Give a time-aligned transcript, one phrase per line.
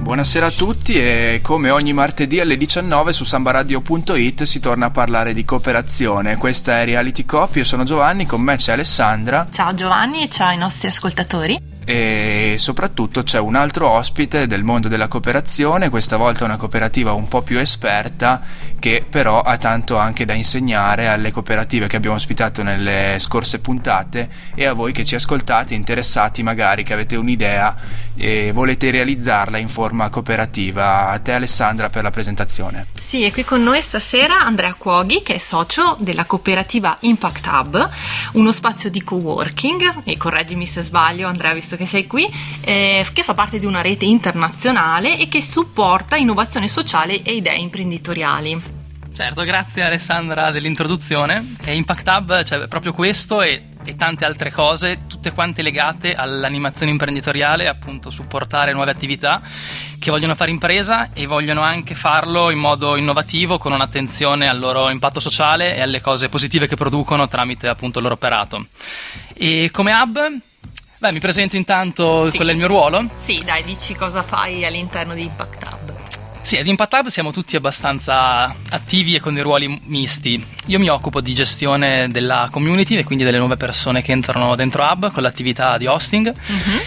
[0.00, 5.34] Buonasera a tutti e come ogni martedì alle 19 su sambaradio.it si torna a parlare
[5.34, 6.38] di cooperazione.
[6.38, 10.48] Questa è Reality Copy, io sono Giovanni, con me c'è Alessandra Ciao Giovanni e ciao
[10.48, 11.75] ai nostri ascoltatori.
[11.88, 17.28] E soprattutto c'è un altro ospite del mondo della cooperazione, questa volta una cooperativa un
[17.28, 18.42] po' più esperta
[18.80, 24.28] che però ha tanto anche da insegnare alle cooperative che abbiamo ospitato nelle scorse puntate.
[24.56, 27.74] E a voi che ci ascoltate, interessati magari che avete un'idea
[28.16, 31.08] e volete realizzarla in forma cooperativa.
[31.10, 32.86] A te Alessandra per la presentazione.
[32.98, 37.90] Sì, è qui con noi stasera Andrea Cuoghi, che è socio della cooperativa Impact Hub,
[38.32, 42.28] uno spazio di coworking, e correggimi se sbaglio Andrea visto che sei qui,
[42.60, 47.56] eh, che fa parte di una rete internazionale e che supporta innovazione sociale e idee
[47.56, 48.85] imprenditoriali.
[49.16, 51.54] Certo, grazie Alessandra dell'introduzione.
[51.64, 56.92] E Impact Hub c'è proprio questo e, e tante altre cose, tutte quante legate all'animazione
[56.92, 59.40] imprenditoriale, appunto supportare nuove attività
[59.98, 64.90] che vogliono fare impresa e vogliono anche farlo in modo innovativo con un'attenzione al loro
[64.90, 68.66] impatto sociale e alle cose positive che producono tramite appunto il loro operato.
[69.32, 70.28] E come hub,
[70.98, 72.36] beh, mi presento intanto, Sì.
[72.36, 73.08] quello è il mio ruolo.
[73.16, 75.85] Sì, dai, dici cosa fai all'interno di Impact Hub.
[76.46, 80.40] Sì, ad Impact Hub siamo tutti abbastanza attivi e con dei ruoli misti.
[80.66, 84.84] Io mi occupo di gestione della community e quindi delle nuove persone che entrano dentro
[84.84, 86.32] Hub con l'attività di hosting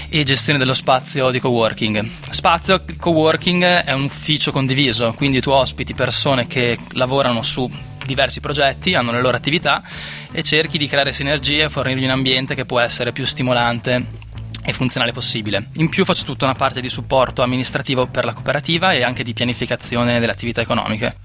[0.08, 2.10] e gestione dello spazio di coworking.
[2.30, 7.70] Spazio coworking è un ufficio condiviso, quindi tu ospiti persone che lavorano su
[8.06, 9.84] diversi progetti, hanno le loro attività
[10.32, 14.28] e cerchi di creare sinergie e fornirgli un ambiente che può essere più stimolante
[14.64, 15.70] e funzionale possibile.
[15.76, 19.34] In più faccio tutta una parte di supporto amministrativo per la cooperativa e anche di
[19.34, 21.16] pianificazione delle attività economiche.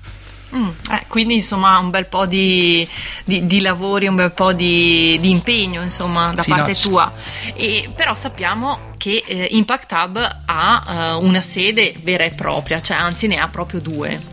[0.55, 2.87] Mm, eh, quindi insomma un bel po' di,
[3.25, 7.13] di- di lavori, un bel po' di, di impegno insomma da Sì, parte no, tua.
[7.57, 12.97] E, però sappiamo che eh, Impact Hub ha eh, una sede vera e propria, cioè
[12.97, 14.33] anzi ne ha proprio due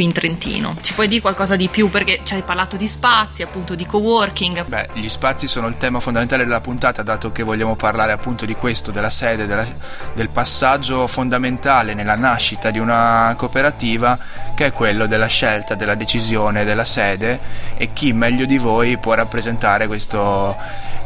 [0.00, 0.76] qui in Trentino.
[0.80, 4.64] Ci puoi dire qualcosa di più perché ci hai parlato di spazi, appunto di coworking.
[4.64, 8.54] Beh, gli spazi sono il tema fondamentale della puntata, dato che vogliamo parlare appunto di
[8.54, 9.66] questo, della sede, della-
[10.14, 14.18] del passaggio fondamentale nella nascita di una cooperativa,
[14.54, 17.38] che è quello della scelta, della decisione della sede
[17.76, 20.56] e chi meglio di voi può rappresentare questo,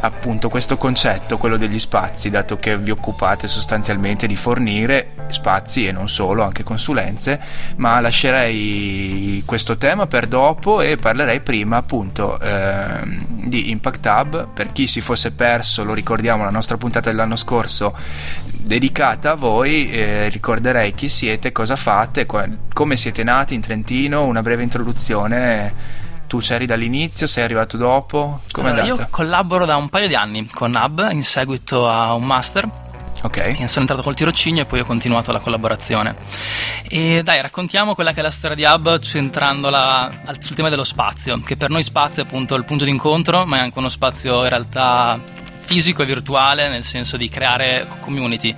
[0.00, 5.92] appunto, questo concetto, quello degli spazi, dato che vi occupate sostanzialmente di fornire spazi e
[5.92, 7.40] non solo, anche consulenze,
[7.76, 8.83] ma lascerei
[9.44, 14.48] questo tema per dopo e parlerei prima appunto ehm, di Impact Hub.
[14.48, 17.94] Per chi si fosse perso, lo ricordiamo, la nostra puntata dell'anno scorso
[18.44, 24.42] dedicata a voi, eh, ricorderei chi siete, cosa fate, come siete nati in Trentino, una
[24.42, 26.02] breve introduzione.
[26.26, 28.40] Tu c'eri dall'inizio, sei arrivato dopo?
[28.50, 32.24] Come Allora, io collaboro da un paio di anni con Hub in seguito a un
[32.24, 32.68] master
[33.24, 33.38] Ok.
[33.38, 36.14] E sono entrato col tirocinio e poi ho continuato la collaborazione.
[36.86, 40.84] E dai, raccontiamo quella che è la storia di Hub centrandola al- sul tema dello
[40.84, 44.42] spazio, che per noi spazio è appunto il punto d'incontro, ma è anche uno spazio
[44.42, 45.18] in realtà
[45.60, 48.54] fisico e virtuale, nel senso di creare community.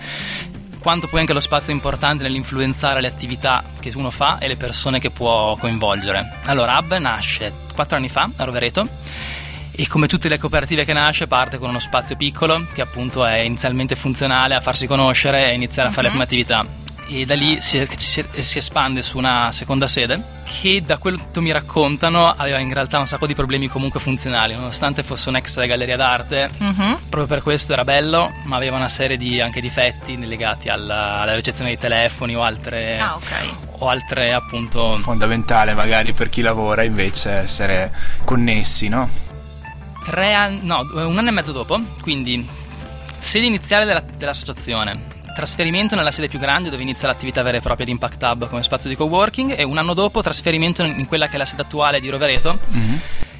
[0.80, 4.56] Quanto poi anche lo spazio è importante nell'influenzare le attività che uno fa e le
[4.56, 6.38] persone che può coinvolgere.
[6.46, 8.88] Allora, Hub nasce quattro anni fa a Rovereto
[9.78, 13.36] e come tutte le cooperative che nasce parte con uno spazio piccolo che appunto è
[13.38, 17.60] inizialmente funzionale a farsi conoscere e iniziare a fare le prime attività e da lì
[17.60, 20.20] si, si- si espande su una seconda sede
[20.60, 24.54] che da quello che mi raccontano aveva in realtà un sacco di problemi comunque funzionali
[24.54, 26.98] nonostante fosse un'ex galleria d'arte Mhm.
[27.08, 31.34] proprio per questo era bello ma aveva una serie di anche difetti legati alla, alla
[31.36, 33.30] ricezione dei telefoni o altre, Ah, ok.
[33.78, 37.92] o altre appunto Fondamentale magari per chi lavora invece essere
[38.24, 39.08] connessi, no?
[40.06, 42.48] Tre anni, no, un anno e mezzo dopo, quindi
[43.18, 47.84] sede iniziale della- dell'associazione, trasferimento nella sede più grande dove inizia l'attività vera e propria
[47.86, 51.34] di Impact Hub come spazio di coworking e un anno dopo trasferimento in quella che
[51.34, 52.56] è la sede attuale di Rovereto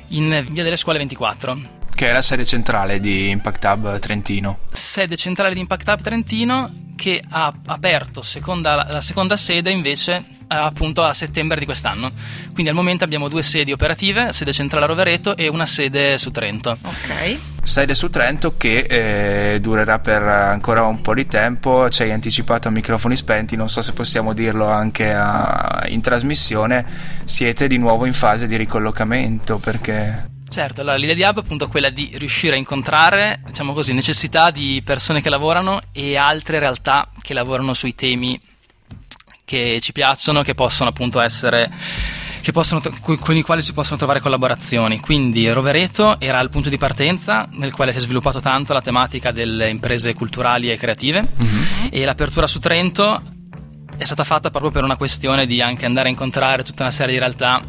[0.09, 1.59] in via delle scuole 24.
[1.95, 4.59] Che è la sede centrale di Impact Hub Trentino.
[4.71, 11.03] Sede centrale di Impact Hub Trentino che ha aperto seconda- la seconda sede invece appunto
[11.03, 12.11] a settembre di quest'anno.
[12.53, 16.31] Quindi al momento abbiamo due sedi operative, sede centrale a Rovereto e una sede su
[16.31, 16.77] Trento.
[16.83, 17.39] Ok.
[17.63, 18.87] Sede su Trento che
[19.55, 23.69] eh, durerà per ancora un po' di tempo, ci hai anticipato a microfoni spenti, non
[23.69, 26.87] so se possiamo dirlo anche a- in trasmissione,
[27.25, 30.35] siete di nuovo in fase di ricollocamento perché...
[30.49, 34.53] Certo, allora l'idea di Hub è appunto quella di riuscire a incontrare, diciamo così, necessità
[34.53, 38.41] di persone che lavorano e altre realtà che lavorano sui temi
[39.47, 41.71] che ci piacciono, che possono appunto essere
[42.43, 45.01] che possono, con i quali si possono trovare collaborazioni.
[45.01, 49.33] Quindi Rovereto era il punto di partenza nel quale si è sviluppato tanto la tematica
[49.33, 51.63] delle imprese culturali e creative mm-hmm.
[51.91, 53.21] e l'apertura su Trento
[53.97, 57.15] è stata fatta proprio per una questione di anche andare a incontrare tutta una serie
[57.15, 57.61] di realtà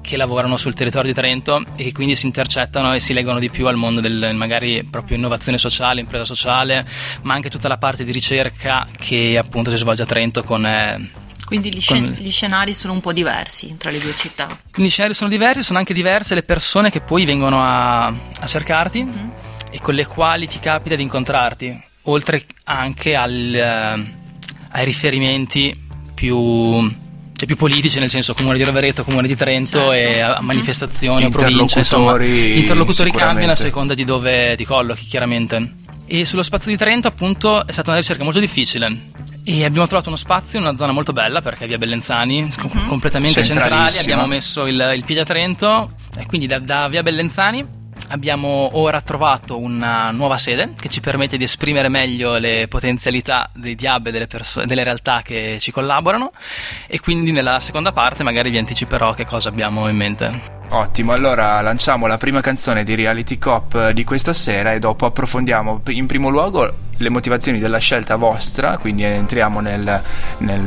[0.00, 3.50] che lavorano sul territorio di Trento e che quindi si intercettano e si legano di
[3.50, 6.86] più al mondo del magari proprio innovazione sociale, impresa sociale,
[7.22, 11.10] ma anche tutta la parte di ricerca che appunto si svolge a Trento con eh,
[11.58, 14.46] quindi gli, scen- gli, scenari sono un po' diversi tra le due città.
[14.46, 18.46] Quindi gli scenari sono diversi, sono anche diverse le persone che poi vengono a, a
[18.46, 19.28] cercarti mm-hmm.
[19.70, 24.14] e con le quali ti capita di incontrarti, oltre anche al, eh,
[24.70, 25.78] ai riferimenti
[26.14, 26.90] più,
[27.36, 29.92] cioè più, politici, nel senso comune di Rovereto, comune di Trento certo.
[29.92, 35.04] e a manifestazioni o province, insomma, gli interlocutori cambiano a seconda di dove ti collochi,
[35.04, 35.80] chiaramente.
[36.12, 39.12] E sullo spazio di Trento, appunto, è stata una ricerca molto difficile
[39.44, 42.86] e abbiamo trovato uno spazio in una zona molto bella perché è via Bellenzani, mm-hmm.
[42.86, 43.98] completamente centrale.
[43.98, 47.66] Abbiamo messo il, il, piede a Trento e quindi da, da via Bellenzani
[48.08, 53.74] abbiamo ora trovato una nuova sede che ci permette di esprimere meglio le potenzialità dei
[53.74, 56.30] diab e delle, perso- delle realtà che ci collaborano
[56.88, 60.60] e quindi nella seconda parte magari vi anticiperò che cosa abbiamo in mente.
[60.74, 65.82] Ottimo, allora lanciamo la prima canzone di Reality Cop di questa sera e dopo approfondiamo
[65.88, 70.02] in primo luogo le motivazioni della scelta vostra, quindi entriamo nel,
[70.38, 70.62] nel,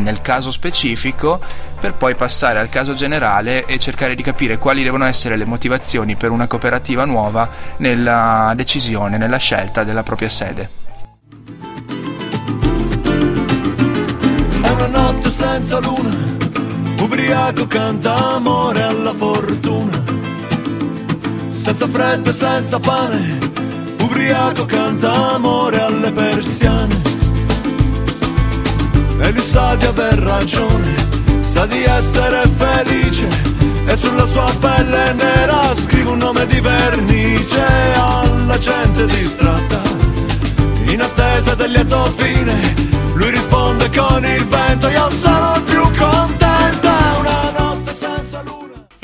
[0.00, 1.40] nel, caso specifico
[1.78, 6.16] per poi passare al caso generale e cercare di capire quali devono essere le motivazioni
[6.16, 10.68] per una cooperativa nuova nella decisione, nella scelta della propria sede.
[14.62, 16.27] È una notte senza luna
[17.10, 19.98] Ubriaco canta amore alla fortuna,
[21.48, 23.38] senza fretta e senza pane.
[24.02, 27.00] Ubriaco canta amore alle persiane.
[29.20, 30.94] E lui sa di aver ragione,
[31.40, 33.26] sa di essere felice.
[33.86, 37.64] E sulla sua pelle nera scrive un nome di vernice
[37.94, 39.80] alla gente distratta,
[40.84, 42.74] in attesa del lieto fine.
[43.14, 46.47] Lui risponde con il vento, io il più contento.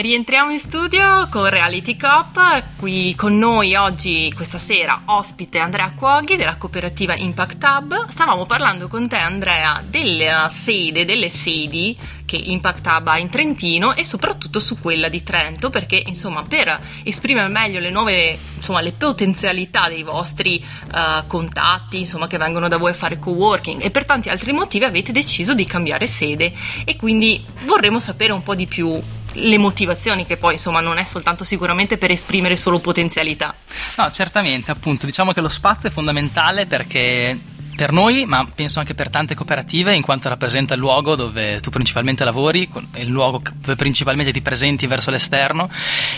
[0.05, 6.37] Rientriamo in studio con Reality Cop, qui con noi oggi, questa sera, ospite Andrea Cuoghi
[6.37, 8.09] della cooperativa Impact Hub.
[8.09, 11.97] Stavamo parlando con te Andrea della sede, delle sedi
[12.27, 16.79] che Impact Hub ha in Trentino e soprattutto su quella di Trento perché insomma per
[17.03, 20.63] esprimere meglio le nuove, insomma le potenzialità dei vostri
[20.93, 24.85] uh, contatti insomma che vengono da voi a fare co-working e per tanti altri motivi
[24.85, 26.53] avete deciso di cambiare sede
[26.85, 29.01] e quindi vorremmo sapere un po' di più
[29.35, 33.55] le motivazioni che poi insomma non è soltanto sicuramente per esprimere solo potenzialità.
[33.97, 37.39] No, certamente, appunto, diciamo che lo spazio è fondamentale perché
[37.75, 41.71] per noi, ma penso anche per tante cooperative, in quanto rappresenta il luogo dove tu
[41.71, 45.69] principalmente lavori, il luogo dove principalmente ti presenti verso l'esterno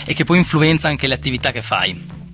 [0.05, 2.25] e che poi influenza anche le attività che fai.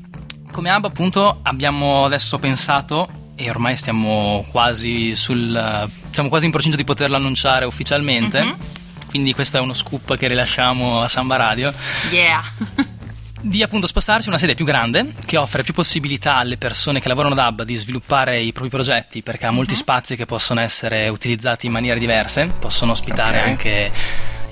[0.52, 6.78] Come hub, appunto, abbiamo adesso pensato e ormai stiamo quasi sul siamo quasi in procinto
[6.78, 8.44] di poterlo annunciare ufficialmente.
[8.44, 8.82] Mm-hmm
[9.14, 11.72] quindi questo è uno scoop che rilasciamo a Samba Radio.
[12.10, 12.42] Yeah!
[13.40, 17.10] di appunto spostarci in una sede più grande che offre più possibilità alle persone che
[17.10, 19.80] lavorano ad Hub di sviluppare i propri progetti perché ha molti uh-huh.
[19.80, 23.50] spazi che possono essere utilizzati in maniere diverse, possono ospitare okay.
[23.50, 23.92] anche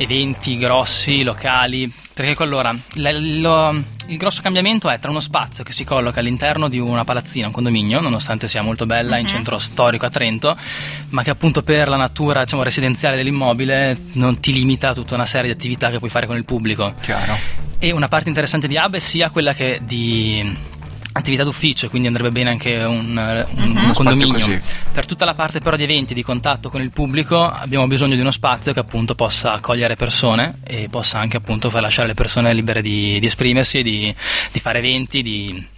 [0.02, 5.72] eventi grossi, locali, perché allora l- lo, il grosso cambiamento è tra uno spazio che
[5.72, 9.22] si colloca all'interno di una palazzina, un condominio, nonostante sia molto bella, uh-huh.
[9.22, 9.32] in mhm.
[9.32, 10.58] centro storico a Trento,
[11.10, 15.26] ma che appunto per la natura diciamo, residenziale dell'immobile non ti limita a tutta una
[15.26, 16.94] serie di attività che puoi fare con il pubblico.
[17.02, 17.38] Chiaro.
[17.80, 20.56] E una parte interessante di Hub è sia quella che di
[21.14, 23.86] attività d'ufficio, quindi andrebbe bene anche un, un, mm-hmm.
[23.86, 24.62] un condominio.
[24.92, 28.22] Per tutta la parte però di eventi, di contatto con il pubblico, abbiamo bisogno di
[28.22, 32.54] uno spazio che appunto possa accogliere persone e possa anche appunto far lasciare le persone
[32.54, 34.14] libere di, di esprimersi, di,
[34.52, 35.71] di fare eventi, di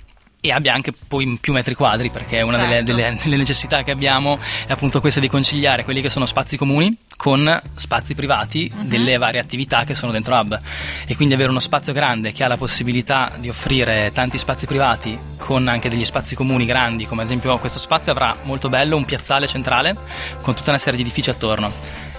[0.46, 2.68] e abbia anche poi più metri quadri perché una certo.
[2.68, 6.58] delle, delle, delle, necessità che abbiamo è appunto questa di conciliare quelli che sono spazi
[6.58, 8.84] comuni con spazi privati uh-huh.
[8.84, 10.60] delle varie attività che sono dentro Hub
[11.06, 15.18] e quindi avere uno spazio grande che ha la possibilità di offrire tanti spazi privati
[15.38, 19.06] con anche degli spazi comuni grandi come ad esempio questo spazio avrà molto bello un
[19.06, 19.96] piazzale centrale
[20.42, 21.72] con tutta una serie di edifici attorno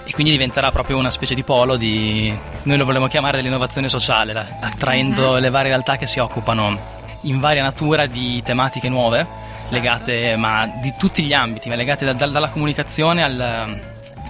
[0.03, 4.57] e quindi diventerà proprio una specie di polo di noi lo vogliamo chiamare dell'innovazione sociale
[4.61, 5.39] attraendo uh-huh.
[5.39, 9.27] le varie realtà che si occupano in varia natura di tematiche nuove,
[9.69, 13.79] legate ma di tutti gli ambiti, ma legate da, da, dalla comunicazione al,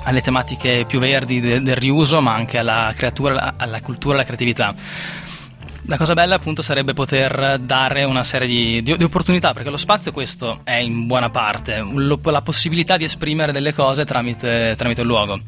[0.03, 4.73] alle tematiche più verdi de, del riuso, ma anche alla creatura, alla cultura alla creatività.
[5.87, 9.77] La cosa bella appunto sarebbe poter dare una serie di, di- di opportunità, perché lo
[9.77, 15.01] spazio questo è in buona parte, lo- la possibilità di esprimere delle cose tramite, tramite
[15.01, 15.39] il luogo.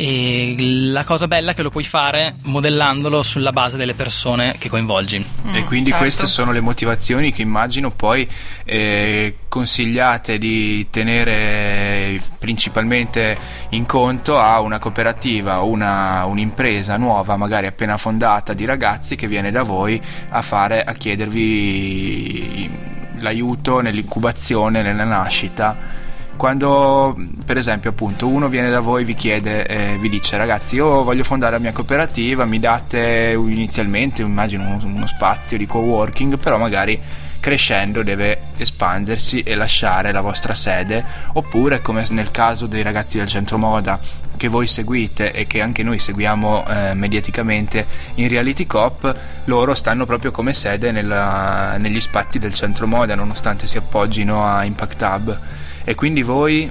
[0.00, 4.68] E la cosa bella è che lo puoi fare modellandolo sulla base delle persone che
[4.68, 5.16] coinvolgi.
[5.50, 6.04] E quindi certo.
[6.04, 8.28] queste sono le motivazioni che immagino poi
[8.64, 13.36] eh, consigliate di tenere principalmente
[13.70, 19.50] in conto a una cooperativa una, un'impresa nuova, magari appena fondata di ragazzi che viene
[19.50, 22.70] da voi a fare a chiedervi
[23.18, 26.06] l'aiuto nell'incubazione, nella nascita.
[26.38, 31.02] Quando per esempio appunto uno viene da voi vi chiede, eh, vi dice ragazzi io
[31.02, 36.56] voglio fondare la mia cooperativa, mi date inizialmente immagino uno, uno spazio di coworking, però
[36.56, 36.96] magari
[37.40, 43.26] crescendo deve espandersi e lasciare la vostra sede, oppure come nel caso dei ragazzi del
[43.26, 43.98] centro moda
[44.36, 49.12] che voi seguite e che anche noi seguiamo eh, mediaticamente in Reality Cop,
[49.46, 54.62] loro stanno proprio come sede nella- negli spazi del centro moda nonostante si appoggino a
[54.62, 55.38] Impact Hub.
[55.84, 56.70] E quindi voi,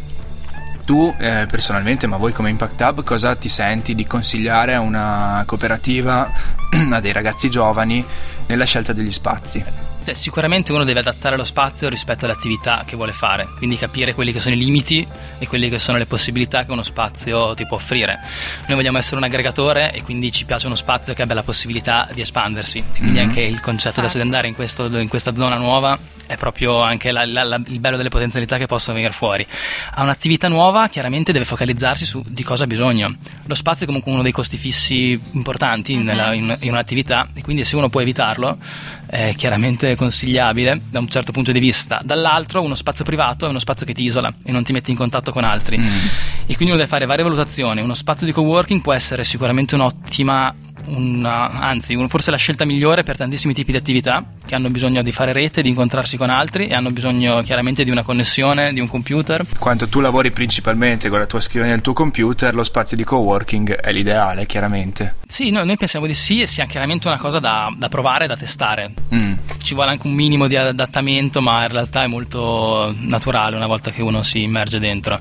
[0.85, 5.43] tu eh, personalmente, ma voi come Impact Hub, cosa ti senti di consigliare a una
[5.45, 6.31] cooperativa,
[6.91, 8.03] a dei ragazzi giovani,
[8.47, 9.63] nella scelta degli spazi?
[10.07, 14.13] Cioè, sicuramente uno deve adattare lo spazio rispetto alle attività che vuole fare, quindi capire
[14.13, 15.05] quelli che sono i limiti
[15.37, 18.17] e quelle che sono le possibilità che uno spazio ti può offrire.
[18.67, 22.07] Noi vogliamo essere un aggregatore e quindi ci piace uno spazio che abbia la possibilità
[22.13, 22.77] di espandersi.
[22.77, 23.27] E quindi Mhm.
[23.27, 27.11] anche il concetto adesso di andare in, questo- in questa zona nuova è proprio anche
[27.11, 29.45] la- la- la- il bello delle potenzialità che possono venire fuori.
[29.95, 33.15] A un'attività nuova chiaramente deve focalizzarsi su di cosa ha bisogno.
[33.45, 37.63] Lo spazio è comunque uno dei costi fissi importanti nella- in, in un'attività e quindi
[37.63, 38.57] se uno può evitarlo
[39.07, 41.99] è chiaramente consigliabile da un certo punto di vista.
[42.03, 44.97] Dall'altro uno spazio privato è uno spazio che ti isola e non ti mette in
[44.97, 45.75] contatto con altri.
[45.77, 47.81] E quindi uno deve fare varie valutazioni.
[47.81, 50.53] Uno spazio di coworking può essere sicuramente un'ottima,
[50.87, 55.01] una- anzi, un- forse la scelta migliore per tantissimi tipi di attività che hanno bisogno
[55.01, 58.79] di fare rete, di incontrarsi con altri e hanno bisogno chiaramente di una connessione, di
[58.79, 59.45] un computer.
[59.59, 63.03] Quando tu lavori principalmente con la tua scrivania e il tuo computer, lo spazio di
[63.03, 65.15] coworking è l'ideale, chiaramente.
[65.27, 68.37] Sì, noi, noi pensiamo di sì e sia chiaramente una cosa da, da provare, da
[68.37, 68.93] testare.
[69.13, 69.33] Mm.
[69.61, 73.91] Ci vuole anche un minimo di adattamento, ma in realtà è molto naturale una volta
[73.91, 75.19] che uno si immerge dentro.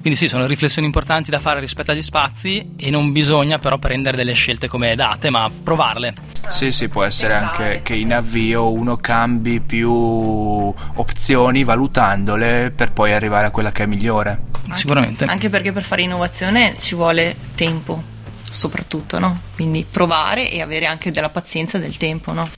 [0.00, 4.16] Quindi sì, sono riflessioni importanti da fare rispetto agli spazi e non bisogna però prendere
[4.16, 6.14] delle scelte come date, ma provarle.
[6.48, 13.12] Sì, sì, può essere anche che in avvio uno cambi più opzioni valutandole per poi
[13.12, 14.42] arrivare a quella che è migliore.
[14.70, 15.24] Sicuramente.
[15.24, 18.02] Anche perché per fare innovazione ci vuole tempo,
[18.48, 19.40] soprattutto, no?
[19.54, 22.48] Quindi provare e avere anche della pazienza e del tempo, no?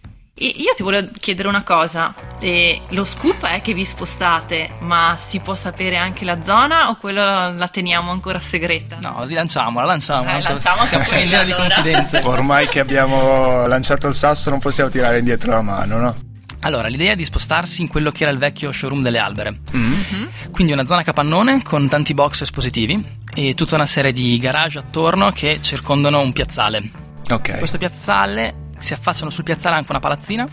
[0.43, 5.15] E io ti volevo chiedere una cosa, eh, lo scoop è che vi spostate, ma
[5.19, 9.01] si può sapere anche la zona o quello la teniamo ancora segreta?
[9.03, 10.39] No, rilanciamola, lanciamola.
[10.39, 11.83] Eh, lanciamo Siamo anche in linea di quella, allora.
[11.83, 12.21] confidenze.
[12.25, 16.17] Ormai che abbiamo lanciato il sasso non possiamo tirare indietro la mano, no?
[16.61, 19.61] Allora, l'idea è di spostarsi in quello che era il vecchio showroom delle albere.
[19.77, 19.93] Mm.
[20.53, 25.33] Quindi una zona capannone con tanti box espositivi e tutta una serie di garage attorno
[25.33, 27.09] che circondano un piazzale.
[27.29, 27.59] Ok.
[27.59, 30.49] Questo piazzale si affacciano sul piazzale anche una palazzina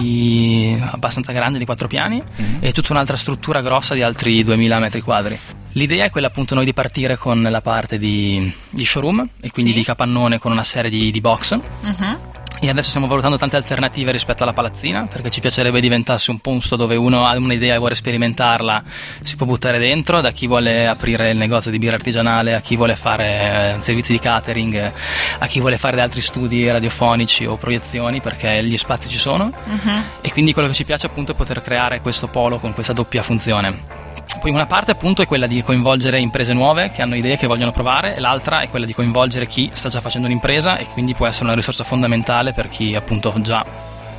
[0.00, 2.22] di abbastanza grande di quattro piani
[2.60, 5.38] e tutta un'altra struttura grossa di altri 2000 metri quadri.
[5.72, 9.72] L'idea è quella appunto noi di partire con la parte di, di showroom e quindi
[9.72, 9.78] Sì.
[9.78, 12.18] di capannone con una serie di, di box Mhm.
[12.64, 16.76] E adesso stiamo valutando tante alternative rispetto alla palazzina perché ci piacerebbe diventasse un posto
[16.76, 18.84] dove uno ha un'idea e vuole sperimentarla,
[19.20, 22.76] si può buttare dentro, da chi vuole aprire il negozio di birra artigianale, a chi
[22.76, 24.92] vuole fare eh, servizi di catering,
[25.40, 30.04] a chi vuole fare altri studi radiofonici o proiezioni perché gli spazi ci sono Mhm.
[30.20, 33.22] e quindi quello che ci piace appunto è poter creare questo polo con questa doppia
[33.24, 34.01] funzione.
[34.42, 37.70] Poi una parte appunto è quella di coinvolgere imprese nuove che hanno idee che vogliono
[37.70, 41.26] provare e l'altra è quella di coinvolgere chi sta già facendo un'impresa e quindi può
[41.28, 43.64] essere una risorsa fondamentale per chi appunto già,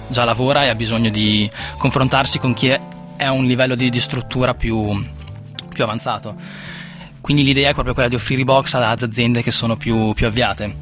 [0.08, 2.80] già lavora e ha bisogno di confrontarsi con chi è,
[3.18, 5.06] a un livello di, di struttura più,
[5.74, 6.34] più avanzato.
[7.20, 10.26] Quindi l'idea è proprio quella di offrire i box ad aziende che sono più, più
[10.26, 10.74] avviate.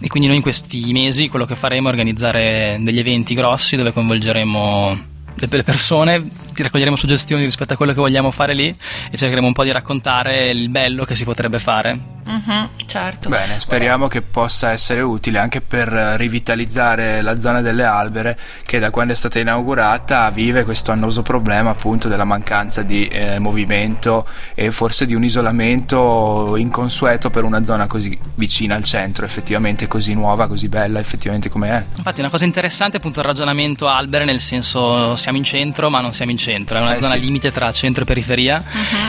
[0.00, 3.90] E quindi noi in questi mesi quello che faremo è organizzare degli eventi grossi dove
[3.90, 5.11] coinvolgeremo
[5.46, 9.52] delle persone, ti raccoglieremo suggestioni rispetto a quello che vogliamo fare lì e cercheremo un
[9.52, 12.20] po' di raccontare il bello che si potrebbe fare.
[12.24, 13.28] Mhm, certo.
[13.28, 18.90] Bene, speriamo che possa essere utile anche per rivitalizzare la zona delle albere che da
[18.90, 24.70] quando è stata inaugurata vive questo annoso problema appunto della mancanza di eh, movimento e
[24.70, 30.46] forse di un isolamento inconsueto per una zona così vicina al centro, effettivamente così nuova,
[30.46, 31.84] così bella, effettivamente come è.
[31.96, 36.00] Infatti una cosa interessante è appunto il ragionamento albere nel senso siamo in centro ma
[36.00, 37.20] non siamo in centro, è una Eh, zona sì.
[37.20, 38.62] limite tra centro e periferia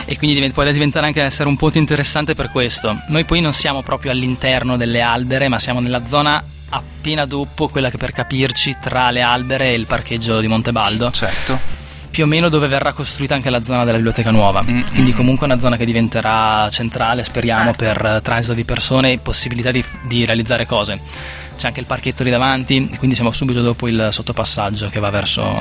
[0.04, 3.02] e quindi diventa- può diventare anche essere un punto interessante per questo.
[3.08, 7.90] Noi poi non siamo proprio all'interno delle albere ma siamo nella zona appena dopo quella
[7.90, 11.10] che per capirci tra le albere e il parcheggio di Montebaldo.
[11.10, 11.82] Certo.
[12.10, 14.62] Più o meno dove verrà costruita anche la zona della biblioteca nuova.
[14.62, 17.84] Mm, Quindi comunque una zona che diventerà centrale, speriamo, Certo.
[17.84, 21.00] per transito di persone e possibilità di, di realizzare cose.
[21.56, 25.60] C'è anche il parchetto lì davanti, quindi siamo subito dopo il sottopassaggio che va verso,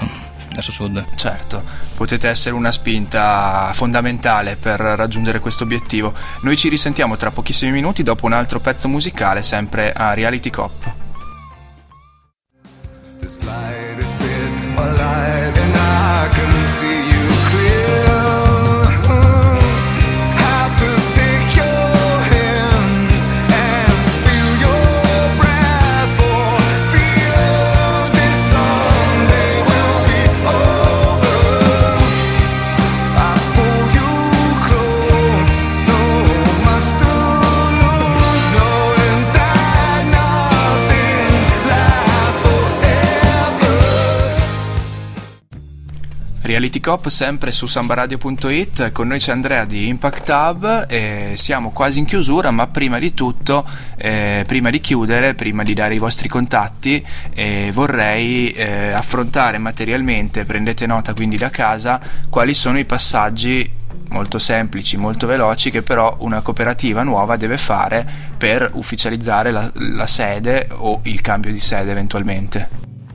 [0.53, 1.03] verso sud.
[1.15, 1.63] Certo,
[1.95, 6.13] potete essere una spinta fondamentale per raggiungere questo obiettivo.
[6.41, 10.93] Noi ci risentiamo tra pochissimi minuti dopo un altro pezzo musicale, sempre a Reality Cop.
[13.19, 17.02] This light is bit a light and I can see
[46.84, 52.04] Cop sempre su sambaradio.it, con noi c'è Andrea di Impact Hub e siamo quasi in
[52.04, 57.02] chiusura, ma prima di tutto, eh, prima di chiudere, prima di dare i vostri contatti,
[57.34, 63.72] eh, vorrei eh, affrontare materialmente, prendete nota quindi da casa, quali sono i passaggi
[64.10, 68.06] molto semplici, molto veloci che però una cooperativa nuova deve fare
[68.38, 72.68] per ufficializzare la, la sede o il cambio di sede eventualmente.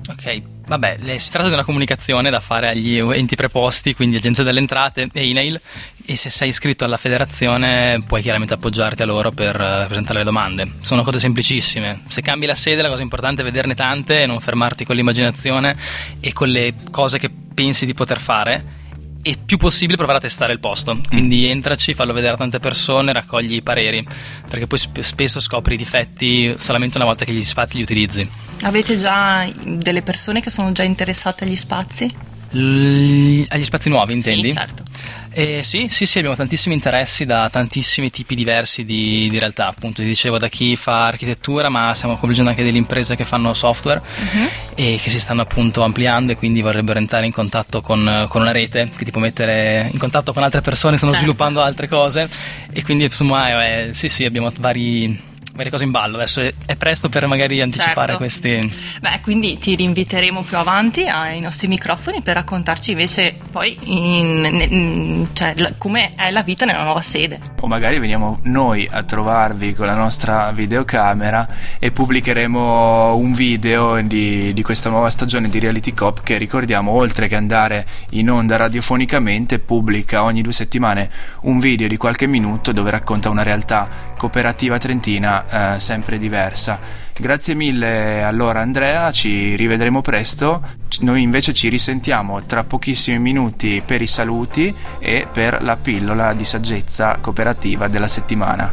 [0.09, 4.59] Ok, vabbè, si tratta di una comunicazione da fare agli enti preposti, quindi Agenzia delle
[4.61, 5.61] Entrate e INAIL,
[6.05, 10.25] e se sei iscritto alla federazione puoi chiaramente appoggiarti a loro per eh, presentare le
[10.25, 10.71] domande.
[10.81, 12.03] Sono cose semplicissime.
[12.09, 15.77] Se cambi la sede la cosa importante è vederne tante e non fermarti con l'immaginazione
[16.21, 18.77] e con le cose che pensi di poter fare
[19.23, 21.01] e più possibile provare a testare il posto.
[21.09, 24.07] Quindi entraci, fallo vedere a tante persone, raccogli i pareri,
[24.49, 28.48] perché poi sp- spesso scopri i difetti solamente una volta che gli spazi li utilizzi.
[28.63, 32.13] Avete già delle persone che sono già interessate agli spazi?
[32.51, 34.51] L- agli spazi nuovi, intendi?
[34.51, 34.83] Sì, certo.
[35.31, 39.69] Eh, sì, sì, sì, abbiamo tantissimi interessi da tantissimi tipi diversi di, di realtà.
[39.69, 43.53] Appunto, ti dicevo da chi fa architettura, ma stiamo coinvolgendo anche delle imprese che fanno
[43.53, 44.01] software
[44.33, 44.49] Mhm.
[44.75, 48.51] e che si stanno appunto ampliando e quindi vorrebbero entrare in contatto con, con una
[48.51, 51.27] rete che ti può mettere in contatto con altre persone che stanno Certo.
[51.29, 52.29] sviluppando altre cose.
[52.73, 55.21] E quindi insomma, eh, sì, sì, abbiamo vari,
[55.59, 56.17] varie cose in ballo.
[56.17, 58.17] Adesso è, è presto per magari anticipare Certo.
[58.17, 58.73] questi.
[59.01, 65.29] Beh, quindi ti rinviteremo più avanti ai nostri microfoni per raccontarci invece poi in- in-
[65.33, 67.41] cioè, la- come è la vita nella nuova sede.
[67.61, 71.47] o magari veniamo noi a trovarvi con la nostra videocamera
[71.81, 77.27] e pubblicheremo un video di, di questa nuova stagione di Reality Cop che ricordiamo oltre
[77.27, 81.11] che andare in onda radiofonicamente pubblica ogni due settimane
[81.43, 87.07] un video di qualche minuto dove racconta una realtà cooperativa trentina eh, sempre diversa.
[87.21, 90.63] Grazie mille allora Andrea, ci rivedremo presto,
[91.01, 96.45] noi invece ci risentiamo tra pochissimi minuti per i saluti e per la pillola di
[96.45, 98.73] saggezza cooperativa della settimana.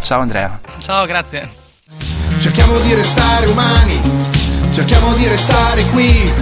[0.00, 0.60] Ciao Andrea.
[0.78, 1.48] Ciao, grazie.
[2.38, 4.00] Cerchiamo di restare umani,
[4.72, 6.32] cerchiamo di restare qui,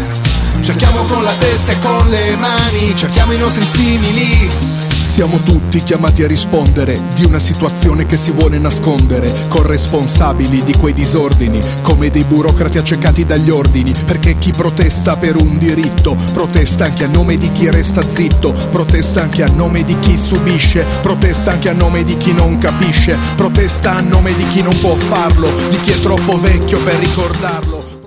[0.62, 4.87] cerchiamo con la testa e con le mani, cerchiamo i nostri simili.
[5.18, 10.94] Siamo tutti chiamati a rispondere di una situazione che si vuole nascondere, corresponsabili di quei
[10.94, 17.02] disordini, come dei burocrati accecati dagli ordini, perché chi protesta per un diritto, protesta anche
[17.02, 21.68] a nome di chi resta zitto, protesta anche a nome di chi subisce, protesta anche
[21.68, 25.80] a nome di chi non capisce, protesta a nome di chi non può farlo, di
[25.80, 27.97] chi è troppo vecchio per ricordarlo.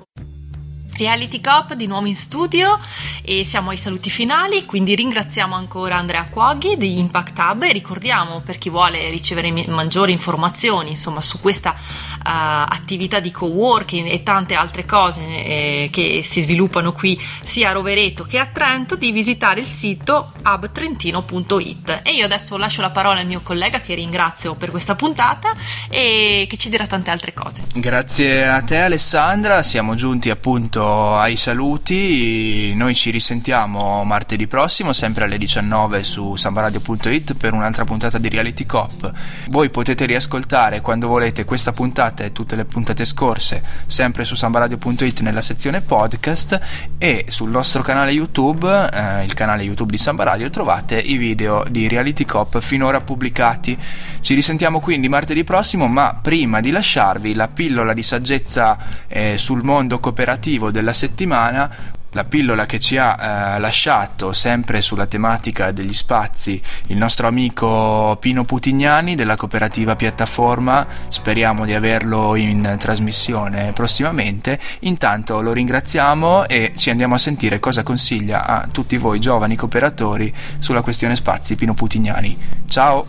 [1.02, 2.78] Reality Cop di nuovo in studio
[3.22, 8.40] e siamo ai saluti finali, quindi ringraziamo ancora Andrea Cuoghi di Impact Hub e ricordiamo
[8.40, 11.74] per chi vuole ricevere maggiori informazioni insomma, su questa
[12.22, 18.24] attività di co-working e tante altre cose eh, che si sviluppano qui sia a Rovereto
[18.24, 23.26] che a Trento di visitare il sito hubtrentino.it e io adesso lascio la parola al
[23.26, 25.54] mio collega che ringrazio per questa puntata
[25.88, 27.62] e che ci dirà tante altre cose.
[27.74, 35.24] Grazie a te Alessandra, siamo giunti appunto ai saluti, noi ci risentiamo martedì prossimo sempre
[35.24, 39.10] alle 19 su sambaradio.it per un'altra puntata di Reality Cop.
[39.48, 45.20] Voi potete riascoltare quando volete questa puntata e tutte le puntate scorse sempre su sambaradio.it
[45.20, 46.60] nella sezione podcast
[46.98, 51.64] e sul nostro canale YouTube, eh, il canale YouTube di Samba Radio, trovate i video
[51.68, 53.76] di Reality Cop finora pubblicati.
[54.20, 59.62] Ci risentiamo quindi martedì prossimo, ma prima di lasciarvi la pillola di saggezza eh, sul
[59.62, 65.94] mondo cooperativo della settimana, la pillola che ci ha eh, lasciato sempre sulla tematica degli
[65.94, 70.86] spazi il nostro amico Pino Putignani della cooperativa Piattaforma.
[71.08, 74.58] Speriamo di averlo in trasmissione prossimamente.
[74.80, 80.32] Intanto lo ringraziamo e ci andiamo a sentire cosa consiglia a tutti voi giovani cooperatori
[80.58, 82.38] sulla questione spazi Pino Putignani.
[82.68, 83.06] Ciao!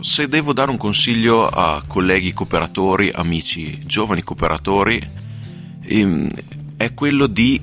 [0.00, 5.00] Se devo dare un consiglio a colleghi cooperatori, amici, giovani cooperatori,
[5.86, 6.28] ehm,
[6.76, 7.60] è quello di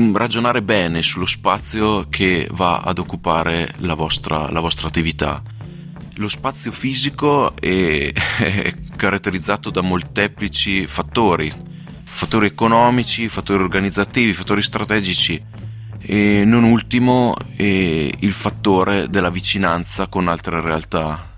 [0.00, 5.42] mm, ragionare bene sullo spazio che va ad occupare la vostra, la vostra attività.
[6.16, 11.52] Lo spazio fisico è, è caratterizzato da molteplici fattori,
[12.04, 15.42] fattori economici, fattori organizzativi, fattori strategici
[16.04, 21.30] e non ultimo il fattore della vicinanza con altre realtà.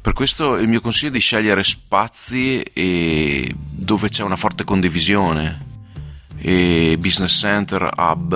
[0.00, 2.62] Per questo il mio consiglio è di scegliere spazi
[3.54, 5.71] dove c'è una forte condivisione,
[6.44, 8.34] e business center, hub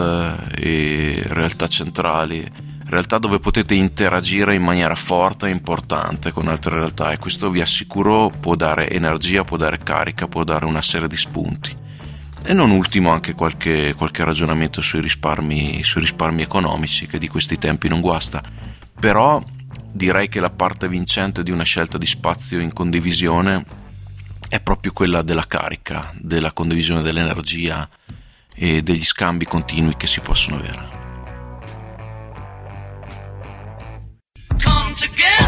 [0.57, 2.49] e realtà centrali,
[2.85, 7.61] realtà dove potete interagire in maniera forte e importante con altre realtà e questo vi
[7.61, 11.75] assicuro può dare energia, può dare carica, può dare una serie di spunti.
[12.45, 17.59] E non ultimo anche qualche, qualche ragionamento sui risparmi, sui risparmi economici che di questi
[17.59, 18.41] tempi non guasta.
[19.01, 19.43] Però
[19.93, 23.65] direi che la parte vincente di una scelta di spazio in condivisione
[24.49, 27.89] è proprio quella della carica, della condivisione dell'energia
[28.55, 31.05] e degli scambi continui che si possono avere.
[34.63, 35.46] Come together.